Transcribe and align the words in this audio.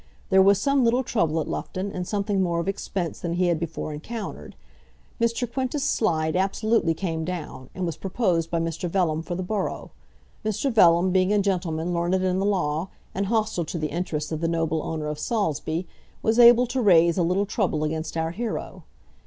There 0.29 0.41
was 0.41 0.59
some 0.59 0.83
little 0.83 1.03
trouble 1.03 1.39
at 1.41 1.47
Loughton, 1.47 1.91
and 1.91 2.07
something 2.07 2.41
more 2.41 2.59
of 2.59 2.67
expense 2.67 3.19
than 3.19 3.33
he 3.33 3.45
had 3.49 3.59
before 3.59 3.93
encountered. 3.93 4.55
Mr. 5.21 5.47
Quintus 5.47 5.83
Slide 5.83 6.35
absolutely 6.35 6.95
came 6.95 7.23
down, 7.23 7.69
and 7.75 7.85
was 7.85 7.97
proposed 7.97 8.49
by 8.49 8.59
Mr. 8.59 8.89
Vellum 8.89 9.21
for 9.21 9.35
the 9.35 9.43
borough. 9.43 9.91
Mr. 10.43 10.71
Vellum 10.73 11.11
being 11.11 11.31
a 11.31 11.37
gentleman 11.37 11.93
learned 11.93 12.15
in 12.23 12.39
the 12.39 12.45
law, 12.47 12.89
and 13.13 13.27
hostile 13.27 13.65
to 13.65 13.77
the 13.77 13.91
interests 13.91 14.31
of 14.31 14.41
the 14.41 14.47
noble 14.47 14.81
owner 14.81 15.05
of 15.05 15.19
Saulsby, 15.19 15.85
was 16.23 16.39
able 16.39 16.65
to 16.65 16.81
raise 16.81 17.19
a 17.19 17.21
little 17.21 17.45
trouble 17.45 17.83
against 17.83 18.17
our 18.17 18.31
hero. 18.31 18.85